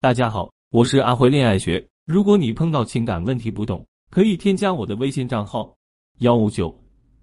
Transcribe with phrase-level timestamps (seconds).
[0.00, 1.84] 大家好，我是阿辉恋爱学。
[2.06, 5.76] 如果你碰到情感问题不懂，可以添加我的微信账号
[6.20, 6.72] 幺五九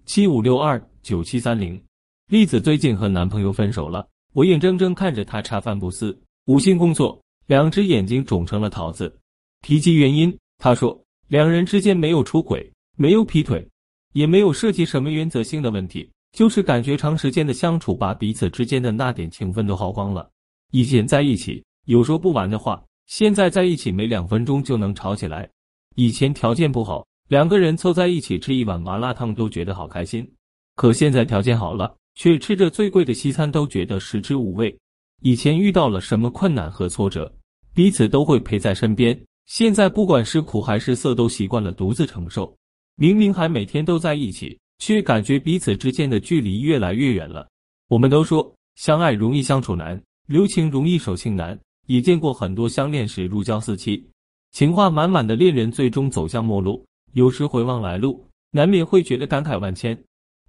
[0.04, 1.82] 七五六二九七三零。
[2.28, 9.18] 栗子最近和男朋友分手了，我眼睁睁看着他茶饭不思，无心工作，两只眼睛肿成了桃子。
[9.62, 13.66] 提及原因，他说两人之间没有出轨，没有劈腿，
[14.12, 20.30] 也没有涉及什么原则性的问题，就是感觉长时间的相处把彼此之间的那点情分都耗光了。
[20.72, 21.64] 以前在一起。
[21.86, 25.48] 有说不完的话，现在在一起没两分钟就能吵起来。
[25.94, 30.28] 以前条件不好，两个人凑在一起吃一碗麻辣烫都觉得好开心，
[30.74, 34.76] 可现在条件好了，却吃着最贵的西餐都觉得食之无味。
[35.22, 37.32] 以前遇到了什么困难和挫折，
[37.72, 42.52] 彼此都会陪在身边，现在不管是苦还是涩，都习惯了独自承受。
[42.96, 47.48] 明明还每天都在一起，却感觉彼此之间的距离越来越远了。
[47.88, 51.58] 我们都说相爱容易相处难，留情容易守信难。
[51.86, 54.04] 也见过很多相恋时如胶似漆、
[54.52, 56.84] 情话满满的恋人，最终走向陌路。
[57.12, 59.96] 有时回望来路，难免会觉得感慨万千，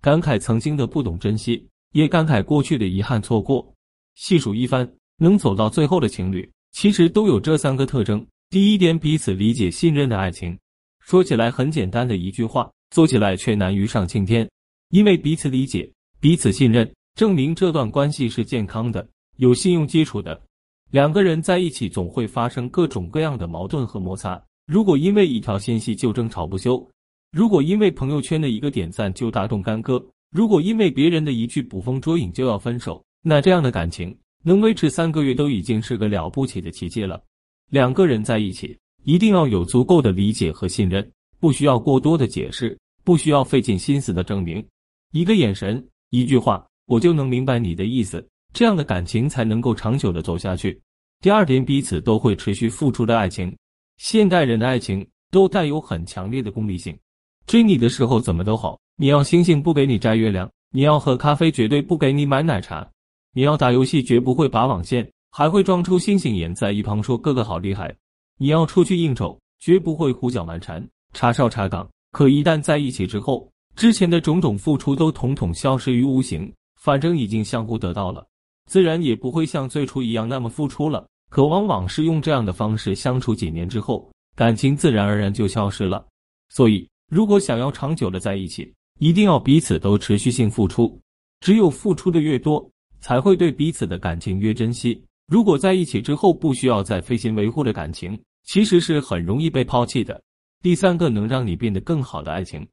[0.02, 3.74] 感慨曾经的不懂珍惜，也感慨过去的遗憾错过。
[4.16, 10.58] 细数一番，能走到最后的情侣，其实都有这三个特征：第一点，彼此理解、信任的爱情。
[11.00, 14.50] 说起来很简单的一句话，做起来却难于上青天。
[14.90, 15.90] 因为彼此理解、
[16.20, 20.42] 彼此信任，证明这段关系是健康的、有信用基础的。
[20.90, 24.42] 两个人在一起总会发生各种各样的矛盾和摩擦。
[24.66, 26.86] 如果因为一条信息就争吵不休，
[27.32, 37.22] 如果因为朋友圈的一个点赞就大动干戈，如果因为别人的一句捕风捉影就要分手，那这样的感情能维持三个月都已经是个了不起的奇迹了。
[37.70, 44.66] 两个人在一起一定要有足够的理解和信任，不需要过多的解释，不需要费尽心思的证明，
[45.12, 48.26] 一个眼神，一句话，我就能明白你的意思。
[48.58, 50.82] 这样的感情才能够长久的走下去。
[51.22, 53.56] 第二点，彼此都会持续付出的爱情。
[53.98, 56.98] 现代人的爱情都带有很强烈的功利性，
[57.46, 62.90] 追你的时候怎么都好，你要星星不给你摘月亮，你要喝咖啡绝对不给你买奶茶，
[63.36, 67.96] 你要打游戏绝不会拔网线，还会装出星星眼在一旁说哥哥好厉害。
[68.40, 70.84] 你要出去应酬绝不会胡搅蛮缠，
[71.14, 71.88] 插哨插岗。
[72.12, 76.52] 可一旦在一起之后，之前的种种付出都统统消失于无形，
[76.82, 78.26] 反正已经相互得到了。
[78.68, 86.06] 自然也不会像最初一样那么付出了，可往往是用这样的方式相处几年之后，感情自然而然就消失了。
[86.50, 91.00] 所以，如果想要长久的在一起，一定要彼此都持续性付出。
[91.40, 92.70] 只有付出的越多，
[93.00, 95.02] 才会对彼此的感情越珍惜。
[95.28, 100.22] 如果在一起之后不需要再费心维护的感情，其实是很容易被抛弃的。
[100.62, 102.68] 第三个能让你变得更好的爱情，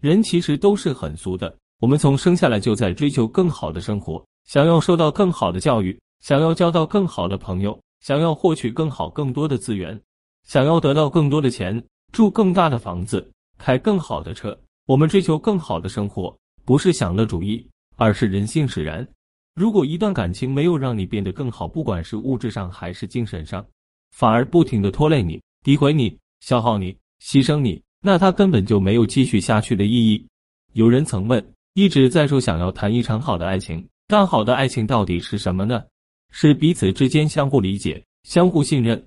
[0.00, 4.24] 人其实都是很俗的，我们从生下来就在追求更好的生活。
[4.50, 9.96] 想要受到更好的教育，想要交到更好的朋友，想要获取更好更多的资源，
[10.42, 11.80] 想要得到更多的钱，
[12.10, 14.58] 住更大的房子，开更好的车。
[14.86, 19.06] 我们追求更好的生活，不是享乐主义，而是人性使然。
[19.54, 23.64] 如果一段感情没有让你变得更好，不管是物质上还是精神上，
[24.10, 30.26] 反而不停的拖累你、诋毁你、消耗你、牺牲你，那它根本就没有继续下去的意义。
[30.72, 33.86] 有人曾问，一直在说想要谈一场好的爱情。
[34.10, 35.84] 但好的爱情到底是什么呢？
[36.32, 39.00] 是彼此之间相互理解、相互信任，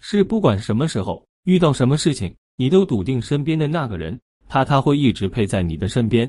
[0.00, 6.28] 是不管什么时候遇到什么事情，你都笃定身边的那个人，他他会一直陪在你的身边，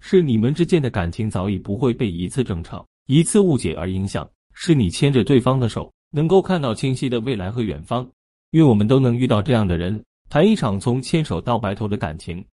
[0.00, 8.06] 是你们之间的感情早已不会被一次争吵、一次误解而影响，是你牵着对方的手，能够看到清晰的未来和远方。
[8.50, 12.44] 愿我们都能遇到这样的人，谈一场从牵手到白头的感情。